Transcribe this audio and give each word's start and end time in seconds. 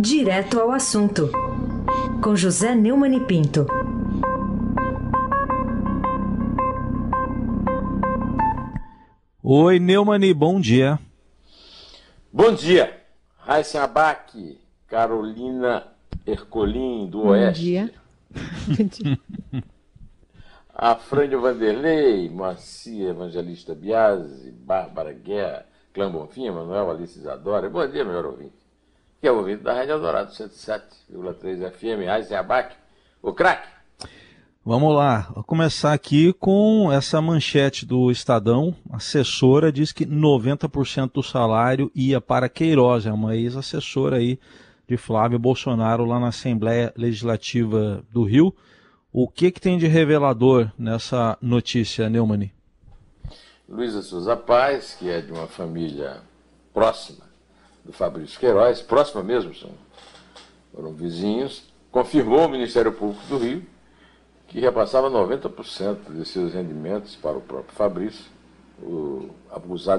Direto 0.00 0.60
ao 0.60 0.70
assunto, 0.70 1.30
com 2.22 2.34
José 2.36 2.74
Neumann 2.74 3.14
e 3.16 3.20
Pinto. 3.20 3.66
Oi, 9.42 9.78
Neumani, 9.78 10.32
bom 10.34 10.60
dia. 10.60 10.98
Bom 12.32 12.52
dia. 12.54 13.02
Raíssa 13.38 13.82
Abac, 13.84 14.58
Carolina 14.86 15.86
Ercolim, 16.26 17.08
do 17.08 17.22
Bom 17.22 17.28
Oeste. 17.28 17.62
dia. 17.64 17.92
Bom 18.68 18.84
dia. 18.84 19.18
A 20.74 20.94
Frânio 20.94 21.40
Vanderlei, 21.40 22.28
Moacir 22.28 23.08
Evangelista 23.08 23.74
Biasi, 23.74 24.52
Bárbara 24.52 25.12
Guerra, 25.12 25.66
Clã 25.94 26.10
Bonfim, 26.10 26.50
Manuel 26.50 26.90
Alice 26.90 27.18
Isadora. 27.18 27.68
Bom 27.70 27.88
dia, 27.88 28.04
melhor 28.04 28.26
ouvinte. 28.26 28.57
Que 29.20 29.26
é 29.26 29.32
o 29.32 29.38
ouvinte 29.38 29.64
da 29.64 29.74
Rádio 29.74 29.94
Eldorado 29.94 30.30
107,3 30.30 31.72
FM, 31.72 32.32
Abac, 32.38 32.76
o 33.20 33.32
craque. 33.32 33.68
Vamos 34.64 34.94
lá, 34.94 35.32
vou 35.34 35.42
começar 35.42 35.92
aqui 35.92 36.32
com 36.32 36.92
essa 36.92 37.20
manchete 37.20 37.84
do 37.84 38.12
Estadão. 38.12 38.76
A 38.92 38.98
assessora 38.98 39.72
diz 39.72 39.90
que 39.90 40.06
90% 40.06 41.14
do 41.14 41.22
salário 41.22 41.90
ia 41.96 42.20
para 42.20 42.48
Queiroz, 42.48 43.06
é 43.06 43.12
uma 43.12 43.34
ex-assessora 43.34 44.18
aí 44.18 44.38
de 44.86 44.96
Flávio 44.96 45.38
Bolsonaro 45.38 46.04
lá 46.04 46.20
na 46.20 46.28
Assembleia 46.28 46.92
Legislativa 46.96 48.04
do 48.12 48.22
Rio. 48.22 48.54
O 49.12 49.26
que, 49.26 49.50
que 49.50 49.60
tem 49.60 49.78
de 49.78 49.88
revelador 49.88 50.70
nessa 50.78 51.36
notícia, 51.42 52.08
Neumani? 52.08 52.52
Luísa 53.68 54.00
Souza 54.00 54.36
Paz, 54.36 54.94
que 54.96 55.10
é 55.10 55.20
de 55.20 55.32
uma 55.32 55.48
família 55.48 56.18
próxima 56.72 57.27
do 57.88 57.92
Fabrício 57.94 58.38
Queiroz, 58.38 58.82
próxima 58.82 59.22
mesmo, 59.22 59.54
são, 59.54 59.70
foram 60.74 60.92
vizinhos, 60.92 61.64
confirmou 61.90 62.40
ao 62.40 62.48
Ministério 62.48 62.92
Público 62.92 63.26
do 63.28 63.38
Rio 63.38 63.64
que 64.46 64.60
repassava 64.60 65.10
90% 65.10 65.96
de 66.10 66.24
seus 66.26 66.52
rendimentos 66.52 67.16
para 67.16 67.36
o 67.36 67.40
próprio 67.40 67.74
Fabrício, 67.74 68.24
o, 68.82 69.30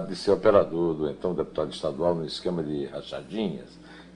de 0.07 0.15
ser 0.15 0.31
operador 0.31 0.93
do 0.93 1.09
então 1.09 1.33
deputado 1.33 1.71
estadual 1.71 2.15
no 2.15 2.25
esquema 2.25 2.63
de 2.63 2.85
rachadinhas, 2.85 3.67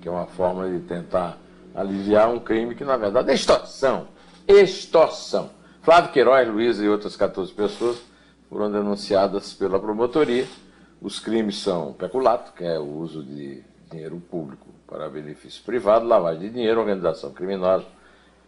que 0.02 0.08
é 0.08 0.12
uma 0.12 0.26
forma 0.26 0.70
de 0.70 0.80
tentar 0.82 1.38
aliviar 1.74 2.30
um 2.30 2.40
crime 2.40 2.76
que, 2.76 2.84
na 2.84 2.98
verdade, 2.98 3.32
é 3.32 3.34
extorsão. 3.34 4.08
Extorsão. 4.48 5.50
Flávio 5.82 6.12
Queiroz, 6.12 6.48
Luísa 6.48 6.84
e 6.84 6.90
outras 6.90 7.16
14 7.16 7.52
pessoas 7.52 8.02
foram 8.50 8.72
denunciadas 8.72 9.54
pela 9.54 9.80
promotoria. 9.80 10.48
Os 11.04 11.20
crimes 11.20 11.60
são 11.60 11.92
peculato, 11.92 12.54
que 12.54 12.64
é 12.64 12.80
o 12.80 12.86
uso 12.86 13.22
de 13.22 13.62
dinheiro 13.92 14.22
público 14.32 14.70
para 14.88 15.10
benefício 15.10 15.62
privado, 15.66 16.08
lavagem 16.08 16.44
de 16.44 16.50
dinheiro, 16.52 16.80
organização 16.80 17.34
criminosa, 17.34 17.86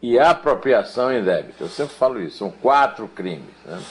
e 0.01 0.17
apropriação 0.17 1.11
indébita. 1.11 1.65
Eu 1.65 1.67
sempre 1.67 1.93
falo 1.95 2.17
isso, 2.21 2.37
são 2.37 2.49
quatro 2.49 3.09
crimes. 3.09 3.53
Né? 3.65 3.83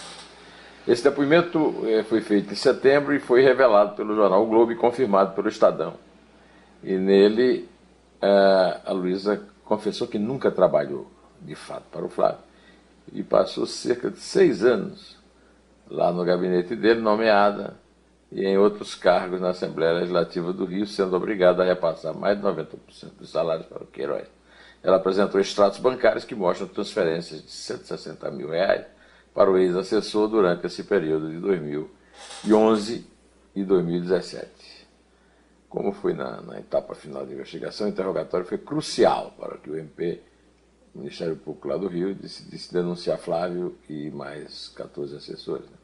Esse 0.89 1.05
depoimento 1.05 1.83
eh, 1.87 2.05
foi 2.05 2.23
feito 2.23 2.53
em 2.53 2.57
setembro 2.57 3.15
e 3.15 3.21
foi 3.21 3.43
revelado 3.43 3.95
pelo 3.97 4.15
jornal 4.15 4.43
o 4.43 4.47
Globo 4.47 4.73
e 4.73 4.77
confirmado 4.77 5.35
pelo 5.35 5.49
Estadão. 5.49 5.95
E 6.83 6.95
nele 6.97 7.69
eh, 8.23 8.81
a 8.87 8.93
Luísa 8.93 9.43
confessou 9.67 10.09
que 10.09 10.19
nunca 10.19 10.51
trabalhou 10.51 11.11
de 11.39 11.55
fato 11.55 11.85
para 11.93 12.05
o 12.05 12.09
Flávio 12.09 12.39
e 13.13 13.23
passou 13.23 13.67
cerca 13.67 14.11
de 14.11 14.21
seis 14.21 14.65
anos 14.65 15.19
lá 15.91 16.11
no 16.11 16.25
gabinete 16.25 16.75
dele, 16.75 17.03
nomeada 17.03 17.84
e 18.31 18.45
em 18.45 18.59
outros 18.59 18.95
cargos 18.95 19.41
na 19.41 19.51
Assembleia 19.51 19.93
Legislativa 19.93 20.53
do 20.53 20.65
Rio, 20.65 20.87
sendo 20.87 21.17
obrigada 21.17 21.63
a 21.63 21.67
repassar 21.67 22.15
mais 22.17 22.37
de 22.37 22.45
90% 22.45 22.77
dos 23.19 23.31
salários 23.31 23.67
para 23.67 23.83
o 23.83 23.87
Queiroz. 23.87 24.27
Ela 24.83 24.97
apresentou 24.97 25.41
extratos 25.41 25.79
bancários 25.79 26.25
que 26.25 26.35
mostram 26.35 26.69
transferências 26.69 27.43
de 27.43 27.51
160 27.51 28.31
mil 28.31 28.51
reais 28.51 28.85
para 29.33 29.51
o 29.51 29.57
ex-assessor 29.57 30.29
durante 30.29 30.67
esse 30.67 30.85
período 30.85 31.31
de 31.31 31.39
2011 31.39 33.07
e 33.55 33.65
2017. 33.65 34.87
Como 35.69 35.93
foi 35.93 36.13
na, 36.13 36.41
na, 36.43 36.59
etapa 36.61 36.95
final 36.95 37.27
da 37.27 37.33
investigação, 37.33 37.87
o 37.87 37.91
interrogatório 37.91 38.47
foi 38.47 38.59
crucial 38.59 39.35
para 39.39 39.57
que 39.59 39.71
o 39.71 39.77
MP, 39.77 40.21
o 40.95 40.99
Ministério 40.99 41.37
Público 41.37 41.67
lá 41.67 41.77
do 41.77 41.89
Rio, 41.89 42.15
decidisse 42.15 42.73
denunciar 42.73 43.19
Flávio 43.19 43.77
e 43.89 44.11
mais 44.11 44.69
14 44.69 45.17
assessores. 45.17 45.65
Né? 45.69 45.77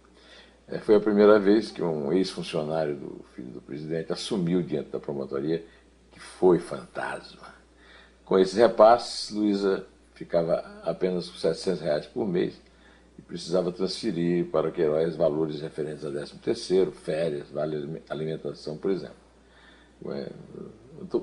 É, 0.70 0.78
foi 0.78 0.94
a 0.94 1.00
primeira 1.00 1.38
vez 1.38 1.72
que 1.72 1.82
um 1.82 2.12
ex-funcionário 2.12 2.94
do 2.94 3.24
filho 3.34 3.48
do 3.48 3.60
presidente 3.60 4.12
assumiu 4.12 4.62
diante 4.62 4.90
da 4.90 5.00
promotoria 5.00 5.64
que 6.12 6.20
foi 6.20 6.60
fantasma. 6.60 7.54
Com 8.24 8.38
esses 8.38 8.54
repasses, 8.54 9.30
Luísa 9.30 9.84
ficava 10.14 10.64
apenas 10.84 11.28
com 11.28 11.36
700 11.36 11.80
reais 11.80 12.06
por 12.06 12.26
mês 12.28 12.60
e 13.18 13.22
precisava 13.22 13.72
transferir 13.72 14.46
para 14.46 14.70
Queiroz 14.70 15.16
valores 15.16 15.60
referentes 15.60 16.04
a 16.04 16.10
13 16.10 16.38
terceiro, 16.38 16.92
férias, 16.92 17.50
vale 17.50 18.00
alimentação, 18.08 18.76
por 18.76 18.92
exemplo. 18.92 19.16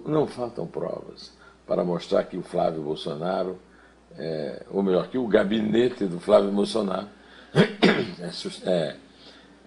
Não 0.05 0.27
faltam 0.27 0.67
provas 0.67 1.31
para 1.65 1.85
mostrar 1.85 2.23
que 2.25 2.37
o 2.37 2.41
Flávio 2.41 2.81
Bolsonaro, 2.81 3.57
é, 4.17 4.65
ou 4.69 4.83
melhor, 4.83 5.07
que 5.07 5.17
o 5.17 5.27
gabinete 5.27 6.05
do 6.05 6.19
Flávio 6.19 6.51
Bolsonaro, 6.51 7.07
é, 7.55 8.69
é, 8.69 8.95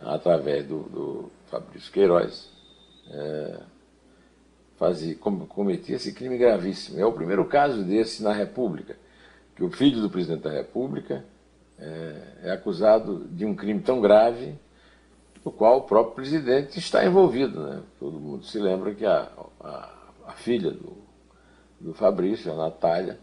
através 0.01 0.67
do, 0.67 0.83
do 0.85 1.31
Fabrício 1.51 1.93
Queiroz, 1.93 2.51
é, 3.11 3.61
fazia, 4.77 5.15
cometia 5.17 5.97
esse 5.97 6.13
crime 6.13 6.39
gravíssimo. 6.39 6.99
É 6.99 7.05
o 7.05 7.13
primeiro 7.13 7.45
caso 7.45 7.83
desse 7.85 8.23
na 8.23 8.33
República, 8.33 8.97
que 9.55 9.63
o 9.63 9.71
filho 9.71 10.01
do 10.01 10.09
presidente 10.09 10.43
da 10.43 10.51
República 10.51 11.25
é, 11.79 12.15
é 12.45 12.51
acusado 12.53 13.27
de 13.31 13.45
um 13.45 13.55
crime 13.55 13.81
tão 13.81 14.01
grave, 14.01 14.55
no 15.45 15.51
qual 15.51 15.79
o 15.79 15.83
próprio 15.83 16.15
presidente 16.15 16.79
está 16.79 17.05
envolvido. 17.05 17.61
Né? 17.61 17.83
Todo 17.99 18.19
mundo 18.19 18.45
se 18.45 18.59
lembra 18.59 18.95
que 18.95 19.05
a, 19.05 19.29
a, 19.61 19.91
a 20.27 20.33
filha 20.33 20.71
do, 20.71 20.97
do 21.81 21.95
Fabrício, 21.95 22.53
a 22.53 22.57
Natália, 22.57 23.19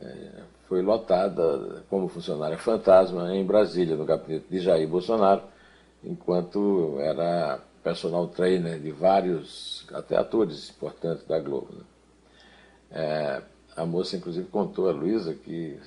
é, 0.00 0.42
foi 0.68 0.82
lotada 0.82 1.82
como 1.88 2.08
funcionária 2.08 2.58
fantasma 2.58 3.34
em 3.34 3.44
Brasília, 3.44 3.96
no 3.96 4.04
gabinete 4.04 4.46
de 4.50 4.60
Jair 4.60 4.86
Bolsonaro, 4.86 5.42
enquanto 6.02 6.98
era 7.00 7.60
personal 7.82 8.26
trainer 8.28 8.78
de 8.78 8.90
vários, 8.90 9.86
até 9.92 10.16
atores 10.16 10.70
importantes 10.70 11.24
da 11.26 11.38
Globo. 11.38 11.68
Né? 11.72 11.84
É, 12.90 13.42
a 13.76 13.86
moça, 13.86 14.16
inclusive, 14.16 14.46
contou 14.48 14.88
a 14.88 14.92
Luísa 14.92 15.34
que 15.34 15.78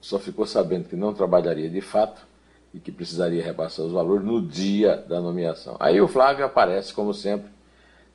só 0.00 0.18
ficou 0.18 0.46
sabendo 0.46 0.88
que 0.88 0.96
não 0.96 1.14
trabalharia 1.14 1.70
de 1.70 1.80
fato 1.80 2.26
e 2.74 2.80
que 2.80 2.90
precisaria 2.90 3.42
repassar 3.42 3.84
os 3.86 3.92
valores 3.92 4.24
no 4.24 4.40
dia 4.40 4.96
da 4.96 5.20
nomeação. 5.20 5.76
Aí 5.78 6.00
o 6.00 6.08
Flávio 6.08 6.44
aparece, 6.44 6.92
como 6.92 7.12
sempre, 7.14 7.50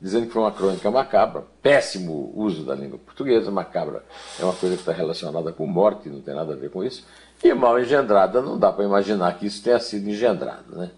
dizendo 0.00 0.26
que 0.26 0.32
foi 0.32 0.42
uma 0.42 0.52
crônica 0.52 0.90
macabra, 0.90 1.44
péssimo 1.62 2.32
uso 2.34 2.64
da 2.64 2.74
língua 2.74 2.98
portuguesa, 2.98 3.50
macabra 3.50 4.04
é 4.38 4.44
uma 4.44 4.54
coisa 4.54 4.76
que 4.76 4.82
está 4.82 4.92
relacionada 4.92 5.52
com 5.52 5.66
morte, 5.66 6.08
não 6.08 6.20
tem 6.20 6.34
nada 6.34 6.52
a 6.52 6.56
ver 6.56 6.70
com 6.70 6.84
isso, 6.84 7.04
e 7.42 7.52
mal 7.54 7.80
engendrada, 7.80 8.40
não 8.40 8.58
dá 8.58 8.72
para 8.72 8.84
imaginar 8.84 9.36
que 9.38 9.46
isso 9.46 9.62
tenha 9.62 9.78
sido 9.78 10.08
engendrado, 10.08 10.76
né? 10.76 10.90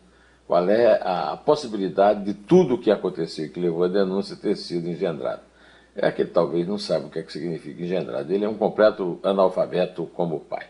Qual 0.46 0.68
é 0.68 1.00
a 1.00 1.36
possibilidade 1.36 2.24
de 2.24 2.34
tudo 2.34 2.74
o 2.74 2.78
que 2.78 2.90
aconteceu 2.90 3.48
que 3.50 3.60
levou 3.60 3.84
a 3.84 3.88
denúncia 3.88 4.34
ter 4.34 4.56
sido 4.56 4.88
engendrado? 4.88 5.42
É 5.94 6.10
que 6.10 6.22
ele 6.22 6.30
talvez 6.30 6.66
não 6.66 6.76
saiba 6.76 7.06
o 7.06 7.08
que, 7.10 7.20
é 7.20 7.22
que 7.22 7.32
significa 7.32 7.80
engendrado. 7.80 8.32
Ele 8.32 8.44
é 8.44 8.48
um 8.48 8.54
completo 8.54 9.20
analfabeto 9.22 10.06
como 10.06 10.36
o 10.36 10.40
pai. 10.40 10.66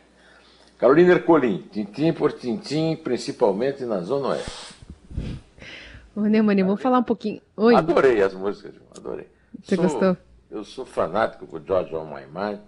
Carolina 0.76 1.12
Ercolim, 1.12 1.66
tintim 1.72 2.12
por 2.12 2.32
tintim, 2.32 2.94
principalmente 2.96 3.84
na 3.84 4.00
Zona 4.00 4.28
Oeste. 4.28 4.79
Ô, 6.14 6.22
Neumani, 6.22 6.62
vamos 6.62 6.80
falar 6.82 6.98
um 6.98 7.02
pouquinho. 7.04 7.40
Oi. 7.56 7.74
Adorei 7.74 8.22
as 8.22 8.34
músicas, 8.34 8.74
adorei. 8.96 9.28
Você 9.62 9.76
sou, 9.76 9.84
gostou? 9.84 10.16
Eu 10.50 10.64
sou 10.64 10.84
fanático 10.84 11.46
do 11.46 11.64
George 11.66 11.92
My 11.92 12.26
Mind, 12.26 12.60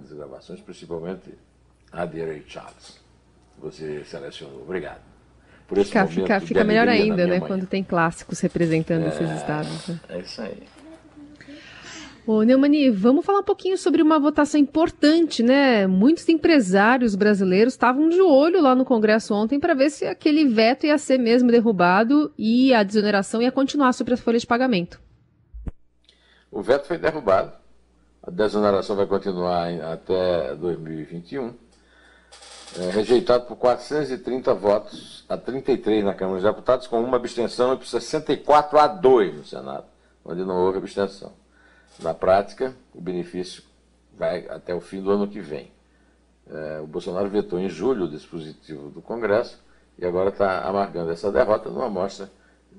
das 0.00 0.12
gravações, 0.12 0.60
principalmente 0.60 1.34
a 1.92 2.04
de 2.04 2.24
Ray 2.24 2.44
Charles. 2.46 3.00
Você 3.58 4.04
selecionou. 4.04 4.62
Obrigado 4.62 5.00
por 5.68 5.78
esse 5.78 5.88
fica, 5.88 6.00
momento 6.00 6.20
fica, 6.20 6.40
fica 6.40 6.64
melhor 6.64 6.88
ainda, 6.88 7.24
né? 7.26 7.38
manhã. 7.38 7.46
Quando 7.46 7.66
tem 7.66 7.84
clássicos 7.84 8.40
representando 8.40 9.04
É, 9.04 9.08
esses 9.08 9.30
estados. 9.30 9.88
né? 9.88 10.00
É 10.08 10.18
isso 10.18 10.42
aí. 10.42 10.62
Ô, 12.24 12.44
Neumani, 12.44 12.88
vamos 12.88 13.26
falar 13.26 13.40
um 13.40 13.44
pouquinho 13.44 13.76
sobre 13.76 14.00
uma 14.00 14.16
votação 14.16 14.60
importante, 14.60 15.42
né? 15.42 15.88
Muitos 15.88 16.28
empresários 16.28 17.16
brasileiros 17.16 17.72
estavam 17.72 18.08
de 18.08 18.20
olho 18.20 18.62
lá 18.62 18.76
no 18.76 18.84
Congresso 18.84 19.34
ontem 19.34 19.58
para 19.58 19.74
ver 19.74 19.90
se 19.90 20.06
aquele 20.06 20.46
veto 20.46 20.86
ia 20.86 20.96
ser 20.98 21.18
mesmo 21.18 21.50
derrubado 21.50 22.32
e 22.38 22.72
a 22.72 22.84
desoneração 22.84 23.42
ia 23.42 23.50
continuar 23.50 23.92
sobre 23.92 24.14
as 24.14 24.20
folhas 24.20 24.42
de 24.42 24.46
pagamento. 24.46 25.00
O 26.48 26.62
veto 26.62 26.86
foi 26.86 26.96
derrubado. 26.96 27.54
A 28.22 28.30
desoneração 28.30 28.94
vai 28.94 29.06
continuar 29.06 29.68
até 29.92 30.54
2021. 30.54 31.52
É, 32.78 32.90
rejeitado 32.90 33.46
por 33.46 33.56
430 33.56 34.54
votos 34.54 35.24
a 35.28 35.36
33 35.36 36.04
na 36.04 36.14
Câmara 36.14 36.40
dos 36.40 36.48
Deputados, 36.48 36.86
com 36.86 37.02
uma 37.02 37.16
abstenção 37.16 37.74
e 37.74 37.76
por 37.76 37.86
64 37.86 38.78
a 38.78 38.86
2 38.86 39.34
no 39.34 39.44
Senado, 39.44 39.84
onde 40.24 40.44
não 40.44 40.56
houve 40.56 40.78
abstenção. 40.78 41.41
Na 42.00 42.14
prática, 42.14 42.74
o 42.94 43.00
benefício 43.00 43.62
vai 44.16 44.46
até 44.48 44.74
o 44.74 44.80
fim 44.80 45.02
do 45.02 45.10
ano 45.10 45.28
que 45.28 45.40
vem. 45.40 45.70
É, 46.48 46.80
o 46.80 46.86
Bolsonaro 46.86 47.28
vetou 47.28 47.58
em 47.58 47.68
julho 47.68 48.04
o 48.04 48.10
dispositivo 48.10 48.90
do 48.90 49.00
Congresso 49.00 49.62
e 49.98 50.04
agora 50.04 50.30
está 50.30 50.62
amargando 50.66 51.10
essa 51.10 51.30
derrota 51.30 51.70
numa 51.70 51.88
mostra 51.88 52.30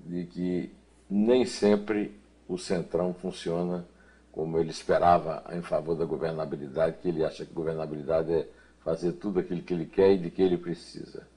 de 0.06 0.26
que 0.26 0.72
nem 1.10 1.46
sempre 1.46 2.20
o 2.48 2.58
Centrão 2.58 3.14
funciona 3.14 3.86
como 4.32 4.58
ele 4.58 4.72
esperava 4.72 5.44
em 5.52 5.62
favor 5.62 5.96
da 5.96 6.06
governabilidade, 6.06 6.98
que 7.02 7.08
ele 7.08 7.24
acha 7.24 7.46
que 7.46 7.54
governabilidade 7.54 8.34
é 8.34 8.48
fazer 8.84 9.14
tudo 9.14 9.40
aquilo 9.40 9.62
que 9.62 9.74
ele 9.74 9.86
quer 9.86 10.14
e 10.14 10.18
de 10.18 10.32
que 10.32 10.42
ele 10.42 10.58
precisa. 10.58 11.28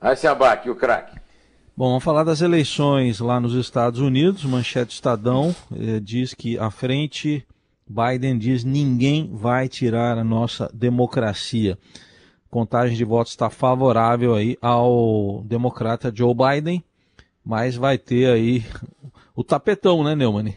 Aí 0.00 0.14
se 0.14 0.26
abaque 0.26 0.70
o 0.70 0.76
craque. 0.76 1.18
Bom, 1.78 1.90
vamos 1.90 2.02
falar 2.02 2.24
das 2.24 2.40
eleições 2.40 3.20
lá 3.20 3.38
nos 3.38 3.54
Estados 3.54 4.00
Unidos. 4.00 4.44
Manchete 4.44 4.92
Estadão 4.92 5.54
eh, 5.72 6.00
diz 6.00 6.34
que 6.34 6.58
a 6.58 6.72
frente 6.72 7.46
Biden 7.86 8.36
diz 8.36 8.64
ninguém 8.64 9.30
vai 9.32 9.68
tirar 9.68 10.18
a 10.18 10.24
nossa 10.24 10.68
democracia. 10.74 11.78
Contagem 12.50 12.96
de 12.96 13.04
votos 13.04 13.30
está 13.30 13.48
favorável 13.48 14.34
aí 14.34 14.58
ao 14.60 15.44
democrata 15.44 16.10
Joe 16.12 16.34
Biden, 16.34 16.82
mas 17.44 17.76
vai 17.76 17.96
ter 17.96 18.28
aí 18.28 18.66
o 19.36 19.44
tapetão, 19.44 20.02
né, 20.02 20.16
Neumann? 20.16 20.52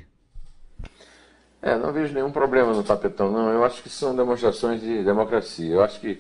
É, 1.62 1.78
não 1.78 1.94
vejo 1.94 2.16
nenhum 2.16 2.32
problema 2.32 2.74
no 2.74 2.82
tapetão, 2.82 3.32
não. 3.32 3.48
Eu 3.52 3.64
acho 3.64 3.84
que 3.84 3.90
são 3.90 4.16
demonstrações 4.16 4.82
de 4.82 5.04
democracia. 5.04 5.72
Eu 5.72 5.84
acho 5.84 6.00
que, 6.00 6.20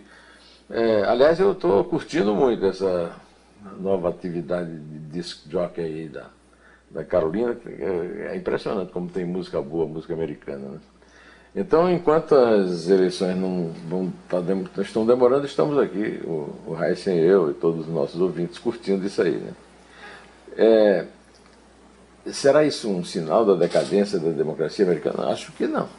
é, 0.69 1.01
aliás, 1.06 1.39
eu 1.39 1.54
estou 1.54 1.83
curtindo 1.86 2.36
muito 2.36 2.63
essa 2.68 3.12
nova 3.79 4.09
atividade 4.09 4.71
de 4.71 4.99
disc 4.99 5.49
jockey 5.49 5.81
aí 5.81 6.09
da, 6.09 6.27
da 6.89 7.03
Carolina. 7.03 7.57
É, 7.65 8.33
é 8.33 8.35
impressionante 8.35 8.91
como 8.91 9.09
tem 9.09 9.25
música 9.25 9.61
boa, 9.61 9.87
música 9.87 10.13
americana, 10.13 10.69
né? 10.69 10.79
Então, 11.53 11.91
enquanto 11.91 12.33
as 12.33 12.87
eleições 12.87 13.35
não 13.35 13.73
vão, 13.89 14.13
tá, 14.29 14.37
estão 14.81 15.05
demorando, 15.05 15.45
estamos 15.45 15.77
aqui, 15.77 16.21
o, 16.23 16.49
o 16.65 16.77
Heisen, 16.81 17.17
eu 17.17 17.51
e 17.51 17.53
todos 17.53 17.87
os 17.87 17.93
nossos 17.93 18.21
ouvintes, 18.21 18.57
curtindo 18.57 19.05
isso 19.05 19.21
aí. 19.21 19.35
Né? 19.35 19.51
É, 20.55 21.05
será 22.27 22.63
isso 22.63 22.89
um 22.89 23.03
sinal 23.03 23.45
da 23.45 23.55
decadência 23.55 24.17
da 24.17 24.29
democracia 24.29 24.85
americana? 24.85 25.27
Acho 25.27 25.51
que 25.51 25.67
não. 25.67 25.89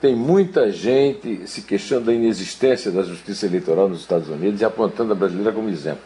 Tem 0.00 0.14
muita 0.14 0.70
gente 0.70 1.44
se 1.48 1.62
queixando 1.62 2.06
da 2.06 2.12
inexistência 2.12 2.92
da 2.92 3.02
justiça 3.02 3.46
eleitoral 3.46 3.88
nos 3.88 3.98
Estados 3.98 4.28
Unidos 4.28 4.60
e 4.60 4.64
apontando 4.64 5.12
a 5.12 5.16
brasileira 5.16 5.50
como 5.50 5.68
exemplo. 5.68 6.04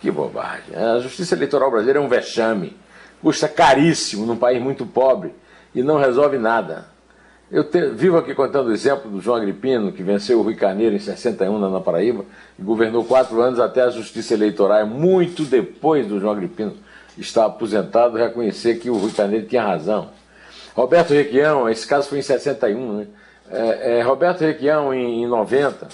Que 0.00 0.10
bobagem. 0.10 0.74
A 0.74 0.98
justiça 0.98 1.34
eleitoral 1.34 1.70
brasileira 1.70 1.98
é 1.98 2.02
um 2.02 2.08
vexame. 2.08 2.76
Custa 3.20 3.48
caríssimo 3.48 4.24
num 4.24 4.36
país 4.36 4.62
muito 4.62 4.86
pobre 4.86 5.32
e 5.74 5.82
não 5.82 5.98
resolve 5.98 6.38
nada. 6.38 6.86
Eu 7.50 7.64
te, 7.64 7.88
vivo 7.90 8.16
aqui 8.16 8.34
contando 8.34 8.68
o 8.68 8.72
exemplo 8.72 9.10
do 9.10 9.20
João 9.20 9.36
Agripino, 9.36 9.92
que 9.92 10.02
venceu 10.02 10.38
o 10.38 10.42
Rui 10.42 10.54
Carneiro 10.54 10.94
em 10.94 11.00
61 11.00 11.58
na 11.58 11.80
Paraíba 11.80 12.24
e 12.58 12.62
governou 12.62 13.04
quatro 13.04 13.40
anos 13.40 13.58
até 13.58 13.82
a 13.82 13.90
justiça 13.90 14.34
eleitoral, 14.34 14.86
muito 14.86 15.44
depois 15.44 16.06
do 16.06 16.20
João 16.20 16.32
Agripino 16.32 16.76
estar 17.18 17.46
aposentado, 17.46 18.16
reconhecer 18.16 18.76
que 18.76 18.88
o 18.88 18.96
Rui 18.96 19.10
Carneiro 19.10 19.46
tinha 19.46 19.62
razão. 19.62 20.10
Roberto 20.74 21.12
Requião, 21.12 21.68
esse 21.68 21.86
caso 21.86 22.08
foi 22.08 22.20
em 22.20 22.22
61, 22.22 22.92
né? 22.98 23.06
É, 23.50 23.98
é, 23.98 24.02
Roberto 24.02 24.42
Requião, 24.42 24.94
em, 24.94 25.24
em 25.24 25.26
90, 25.26 25.88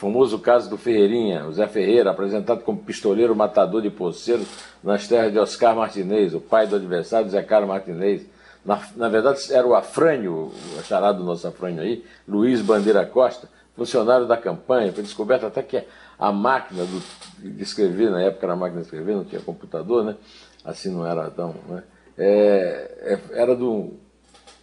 famoso 0.00 0.38
caso 0.38 0.70
do 0.70 0.78
Ferreirinha, 0.78 1.46
o 1.46 1.52
Zé 1.52 1.66
Ferreira, 1.68 2.10
apresentado 2.10 2.62
como 2.62 2.78
pistoleiro 2.78 3.36
matador 3.36 3.82
de 3.82 3.90
poceiros 3.90 4.46
nas 4.82 5.06
terras 5.06 5.30
de 5.30 5.38
Oscar 5.38 5.76
Martinez, 5.76 6.34
o 6.34 6.40
pai 6.40 6.66
do 6.66 6.76
adversário 6.76 7.28
Zé 7.28 7.42
Carlos 7.42 7.68
Martinez 7.68 8.26
na, 8.64 8.80
na 8.96 9.08
verdade, 9.08 9.52
era 9.52 9.66
o 9.66 9.74
Afrânio, 9.74 10.52
o 10.78 10.82
charado 10.82 11.18
do 11.18 11.24
nosso 11.24 11.46
Afrânio 11.46 11.82
aí, 11.82 12.04
Luiz 12.28 12.60
Bandeira 12.60 13.04
Costa, 13.06 13.48
funcionário 13.74 14.26
da 14.26 14.36
campanha, 14.36 14.92
foi 14.92 15.02
descoberto 15.02 15.46
até 15.46 15.62
que 15.62 15.82
a 16.18 16.30
máquina 16.30 16.84
do, 16.84 17.02
de 17.38 17.62
escrever, 17.62 18.10
na 18.10 18.20
época 18.22 18.44
era 18.44 18.52
a 18.52 18.56
máquina 18.56 18.80
de 18.80 18.86
escrever, 18.86 19.16
não 19.16 19.24
tinha 19.24 19.40
computador, 19.40 20.04
né? 20.04 20.16
Assim 20.62 20.90
não 20.90 21.06
era 21.06 21.30
tão. 21.30 21.54
Né? 21.66 21.82
É, 22.18 23.18
é, 23.32 23.40
era 23.40 23.56
do. 23.56 23.94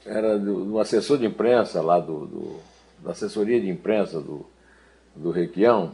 Era 0.06 0.38
do, 0.38 0.66
do, 0.66 0.80
assessor 0.80 1.18
de 1.18 1.26
imprensa 1.26 1.82
lá, 1.82 2.00
do, 2.00 2.28
do, 2.28 2.56
da 3.04 3.12
assessoria 3.12 3.60
de 3.60 3.68
imprensa 3.68 4.22
do, 4.22 4.46
do 5.18 5.32
Requião. 5.32 5.92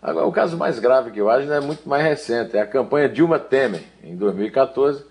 Agora, 0.00 0.26
o 0.26 0.32
caso 0.32 0.56
mais 0.56 0.78
grave 0.78 1.10
que 1.10 1.20
eu 1.20 1.28
acho 1.28 1.50
é 1.52 1.60
muito 1.60 1.88
mais 1.88 2.04
recente, 2.04 2.56
é 2.56 2.60
a 2.60 2.66
campanha 2.66 3.08
Dilma 3.08 3.38
Temer, 3.38 3.82
em 4.02 4.16
2014, 4.16 5.04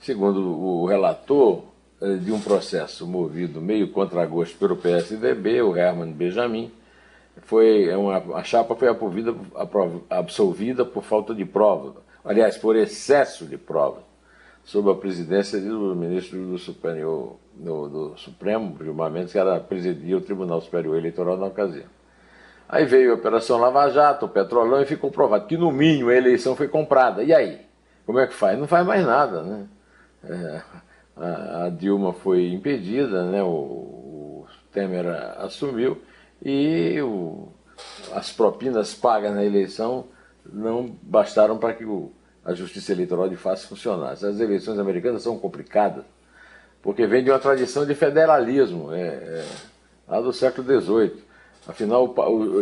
segundo 0.00 0.40
o 0.40 0.86
relator, 0.86 1.64
eh, 2.00 2.16
de 2.16 2.32
um 2.32 2.40
processo 2.40 3.06
movido 3.06 3.60
meio 3.60 3.92
contra 3.92 4.24
gosto 4.24 4.56
pelo 4.58 4.76
PSDB, 4.76 5.62
o 5.62 5.76
Herman 5.76 6.12
Benjamin, 6.12 6.72
foi 7.42 7.88
é 7.88 7.96
uma, 7.96 8.16
a 8.36 8.42
chapa 8.42 8.74
foi 8.74 8.88
absolvida, 8.88 9.34
absolvida 10.10 10.84
por 10.84 11.02
falta 11.02 11.34
de 11.34 11.44
prova, 11.44 11.96
aliás, 12.24 12.56
por 12.56 12.74
excesso 12.74 13.46
de 13.46 13.56
prova, 13.56 14.02
sob 14.64 14.90
a 14.90 14.94
presidência 14.94 15.60
do 15.60 15.94
ministro 15.94 16.38
do, 16.46 16.58
Superior, 16.58 17.36
do, 17.54 17.88
do 17.88 18.18
Supremo, 18.18 18.76
Gilmar 18.82 19.10
Mendes, 19.10 19.32
que 19.32 19.38
era 19.38 19.60
presidia 19.60 20.16
o 20.16 20.20
Tribunal 20.20 20.60
Superior 20.60 20.96
Eleitoral 20.96 21.36
na 21.36 21.46
ocasião. 21.46 21.86
Aí 22.72 22.86
veio 22.86 23.12
a 23.12 23.14
Operação 23.16 23.58
Lava 23.58 23.90
Jato, 23.90 24.24
o 24.24 24.28
Petrolão, 24.30 24.80
e 24.80 24.86
ficou 24.86 25.10
provado 25.10 25.46
que, 25.46 25.58
no 25.58 25.70
mínimo, 25.70 26.08
a 26.08 26.16
eleição 26.16 26.56
foi 26.56 26.68
comprada. 26.68 27.22
E 27.22 27.30
aí? 27.30 27.60
Como 28.06 28.18
é 28.18 28.26
que 28.26 28.32
faz? 28.32 28.58
Não 28.58 28.66
faz 28.66 28.86
mais 28.86 29.04
nada, 29.04 29.42
né? 29.42 29.66
É, 30.24 30.62
a, 31.14 31.64
a 31.64 31.68
Dilma 31.68 32.14
foi 32.14 32.46
impedida, 32.50 33.24
né, 33.24 33.42
o, 33.42 33.46
o 33.46 34.46
Temer 34.72 35.06
assumiu 35.38 36.00
e 36.42 36.98
o, 37.02 37.48
as 38.14 38.32
propinas 38.32 38.94
pagas 38.94 39.34
na 39.34 39.44
eleição 39.44 40.06
não 40.50 40.96
bastaram 41.02 41.58
para 41.58 41.74
que 41.74 41.84
o, 41.84 42.10
a 42.42 42.54
justiça 42.54 42.92
eleitoral 42.92 43.28
de 43.28 43.36
fato 43.36 43.66
funcionasse. 43.66 44.24
As 44.24 44.40
eleições 44.40 44.78
americanas 44.78 45.22
são 45.22 45.38
complicadas, 45.38 46.04
porque 46.80 47.06
vem 47.06 47.22
de 47.22 47.30
uma 47.30 47.38
tradição 47.38 47.84
de 47.84 47.94
federalismo, 47.94 48.92
é, 48.92 49.08
é, 49.08 49.46
lá 50.08 50.20
do 50.20 50.32
século 50.32 50.80
XVIII. 50.80 51.31
Afinal, 51.66 52.14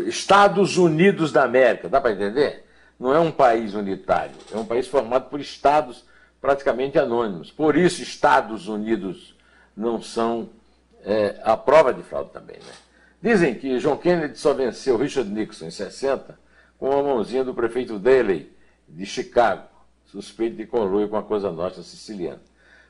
Estados 0.06 0.76
Unidos 0.76 1.32
da 1.32 1.44
América, 1.44 1.88
dá 1.88 2.00
para 2.00 2.12
entender? 2.12 2.66
Não 2.98 3.14
é 3.14 3.18
um 3.18 3.32
país 3.32 3.74
unitário, 3.74 4.34
é 4.52 4.56
um 4.56 4.64
país 4.64 4.86
formado 4.86 5.30
por 5.30 5.40
estados 5.40 6.04
praticamente 6.40 6.98
anônimos. 6.98 7.50
Por 7.50 7.76
isso, 7.76 8.02
Estados 8.02 8.68
Unidos 8.68 9.34
não 9.76 10.02
são 10.02 10.50
é, 11.02 11.40
a 11.42 11.56
prova 11.56 11.94
de 11.94 12.02
fraude 12.02 12.30
também. 12.30 12.56
Né? 12.56 12.72
Dizem 13.22 13.54
que 13.54 13.78
John 13.78 13.96
Kennedy 13.96 14.38
só 14.38 14.52
venceu 14.52 14.96
Richard 14.96 15.30
Nixon 15.30 15.66
em 15.66 15.70
60 15.70 16.38
com 16.78 16.92
a 16.92 17.02
mãozinha 17.02 17.44
do 17.44 17.54
prefeito 17.54 17.98
Daley, 17.98 18.50
de 18.88 19.06
Chicago, 19.06 19.68
suspeito 20.06 20.56
de 20.56 20.66
conluio 20.66 21.08
com 21.08 21.16
a 21.16 21.22
Coisa 21.22 21.50
Nostra 21.50 21.82
siciliana. 21.82 22.40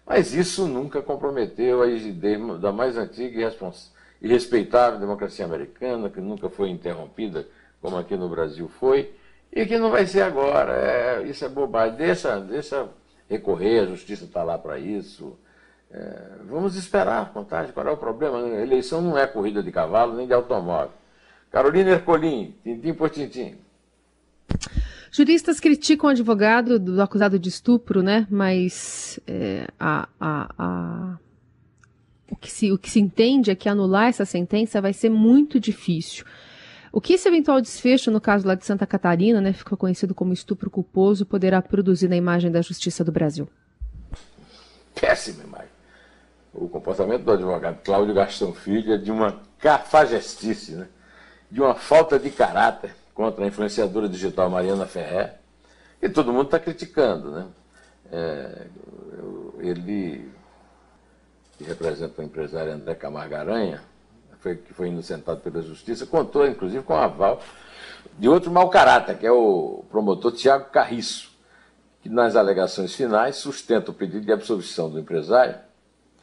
Mas 0.07 0.33
isso 0.33 0.67
nunca 0.67 1.03
comprometeu 1.03 1.83
a 1.83 1.87
rigidez 1.87 2.41
da 2.61 2.73
mais 2.73 2.97
antiga 2.97 3.41
e, 3.41 3.45
e 4.21 4.29
respeitável 4.29 4.99
democracia 4.99 5.45
americana, 5.45 6.11
que 6.11 6.21
nunca 6.21 6.49
foi 6.49 6.71
interrompida, 6.71 7.47
como 7.81 7.97
aqui 7.97 8.17
no 8.17 8.29
Brasil 8.29 8.69
foi, 8.69 9.13
e 9.53 9.65
que 9.67 9.79
não 9.79 9.91
vai 9.91 10.07
ser 10.07 10.23
agora. 10.23 10.73
É, 10.73 11.23
isso 11.25 11.45
é 11.45 11.49
bobagem. 11.49 11.97
Deixa, 11.97 12.39
deixa 12.41 12.89
recorrer, 13.29 13.81
a 13.81 13.87
justiça 13.87 14.25
está 14.25 14.43
lá 14.43 14.59
para 14.59 14.79
isso. 14.79 15.39
É, 15.91 16.37
vamos 16.45 16.77
esperar 16.77 17.33
contagem. 17.33 17.73
Qual 17.73 17.87
é 17.87 17.91
o 17.91 17.97
problema? 17.97 18.39
A 18.39 18.63
eleição 18.63 19.01
não 19.01 19.19
é 19.19 19.27
corrida 19.27 19.63
de 19.63 19.73
cavalo 19.73 20.17
nem 20.17 20.27
de 20.27 20.33
automóvel. 20.33 20.93
Carolina 21.51 21.91
Ercolim, 21.91 22.55
tintim 22.63 22.95
por 22.95 23.11
tintim. 23.11 23.57
Juristas 25.11 25.59
criticam 25.59 26.09
o 26.09 26.13
advogado 26.13 26.79
do 26.79 27.03
acusado 27.03 27.39
de 27.39 27.49
estupro, 27.49 28.03
né? 28.03 28.27
Mas 28.31 29.19
é, 29.27 29.67
a, 29.79 30.09
a, 30.21 30.55
a... 30.57 31.19
O, 32.31 32.37
que 32.37 32.51
se, 32.51 32.71
o 32.73 32.79
que 32.79 32.89
se 32.89 33.01
entende 33.01 33.51
é 33.51 33.55
que 33.55 33.69
anular 33.69 34.09
essa 34.09 34.25
sentença 34.25 34.81
vai 34.81 34.93
ser 34.93 35.11
muito 35.11 35.59
difícil. 35.59 36.25
O 36.93 37.01
que 37.01 37.13
esse 37.13 37.29
eventual 37.29 37.61
desfecho, 37.61 38.11
no 38.11 38.21
caso 38.21 38.47
lá 38.47 38.55
de 38.55 38.65
Santa 38.65 38.87
Catarina, 38.87 39.41
né, 39.41 39.53
ficou 39.53 39.79
conhecido 39.79 40.15
como 40.15 40.33
estupro 40.33 40.69
culposo, 40.69 41.25
poderá 41.25 41.63
produzir 41.63 42.09
na 42.09 42.17
imagem 42.17 42.51
da 42.51 42.63
Justiça 42.63 43.05
do 43.05 43.13
Brasil? 43.13 43.49
Péssima 45.01 45.45
imagem. 45.45 45.69
O 46.53 46.69
comportamento 46.69 47.23
do 47.23 47.31
advogado 47.31 47.81
Cláudio 47.85 48.15
Gastão 48.15 48.53
Filho 48.53 48.93
é 48.93 48.97
de 48.97 49.13
uma 49.13 49.41
cafajestice, 49.61 50.73
né? 50.73 50.89
de 51.51 51.61
uma 51.61 51.75
falta 51.75 52.19
de 52.19 52.31
caráter 52.31 52.95
contra 53.15 53.45
a 53.45 53.47
influenciadora 53.49 54.09
digital 54.09 54.51
Mariana 54.51 54.87
Ferrer, 54.87 55.35
e 56.03 56.09
todo 56.09 56.33
mundo 56.33 56.47
está 56.47 56.59
criticando. 56.59 57.31
Né? 57.31 57.47
É, 58.11 58.67
ele, 59.61 60.29
que 61.61 61.65
representa 61.65 62.23
o 62.23 62.25
empresário 62.25 62.73
André 62.73 62.95
Camargo 62.95 63.35
Aranha, 63.35 63.83
foi, 64.41 64.57
que 64.57 64.73
foi 64.73 64.89
inocentado 64.89 65.41
pela 65.41 65.61
justiça, 65.61 66.07
contou 66.07 66.47
inclusive 66.47 66.83
com 66.83 66.95
o 66.95 66.97
aval 66.97 67.39
de 68.19 68.31
outro 68.31 68.51
mau 68.51 68.71
caráter, 68.71 69.19
que 69.19 69.27
é 69.27 69.31
o 69.31 69.85
promotor 69.91 70.33
Tiago 70.33 70.71
Carriço, 70.71 71.31
que 72.03 72.09
nas 72.09 72.35
alegações 72.35 72.95
finais 72.95 73.37
sustenta 73.37 73.91
o 73.91 73.95
pedido 73.95 74.25
de 74.25 74.33
absolvição 74.33 74.89
do 74.89 74.99
empresário, 74.99 75.57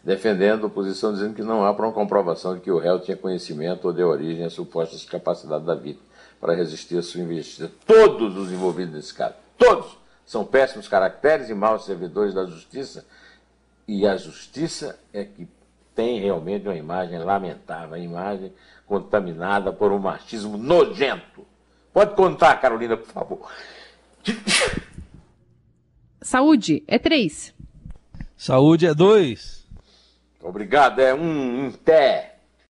defendendo 0.03 0.65
a 0.65 0.69
posição 0.71 1.13
dizendo 1.13 1.35
que 1.35 1.43
não 1.43 1.63
há 1.63 1.71
para 1.71 1.85
uma 1.85 1.93
comprovação 1.93 2.55
de 2.55 2.61
que 2.61 2.71
o 2.71 2.79
réu 2.79 2.99
tinha 2.99 3.15
conhecimento 3.15 3.85
ou 3.85 3.93
deu 3.93 4.07
origem 4.07 4.43
à 4.43 4.49
suposta 4.49 4.97
capacidade 5.07 5.65
da 5.65 5.75
vítima 5.75 6.07
para 6.41 6.55
resistir 6.55 6.97
à 6.97 7.03
sua 7.03 7.21
investida. 7.21 7.69
Todos 7.85 8.35
os 8.35 8.51
envolvidos 8.51 8.95
nesse 8.95 9.13
caso, 9.13 9.35
todos, 9.55 9.99
são 10.25 10.43
péssimos 10.43 10.87
caracteres 10.87 11.47
e 11.47 11.53
maus 11.53 11.85
servidores 11.85 12.33
da 12.33 12.43
justiça, 12.43 13.05
e 13.87 14.05
a 14.05 14.17
justiça 14.17 14.99
é 15.13 15.23
que 15.23 15.47
tem 15.95 16.19
realmente 16.19 16.67
uma 16.67 16.75
imagem 16.75 17.17
lamentável, 17.19 17.87
uma 17.87 17.99
imagem 17.99 18.51
contaminada 18.85 19.71
por 19.71 19.91
um 19.91 19.97
machismo 19.97 20.57
nojento. 20.57 21.45
Pode 21.93 22.15
contar, 22.15 22.55
Carolina, 22.61 22.97
por 22.97 23.07
favor. 23.07 23.51
Saúde 26.21 26.83
é 26.87 26.99
três. 26.99 27.53
Saúde 28.35 28.85
é 28.85 28.93
dois. 28.93 29.65
Obrigado, 30.41 30.99
é 30.99 31.13
um 31.13 31.67
em 31.67 31.71
pé. 31.71 32.36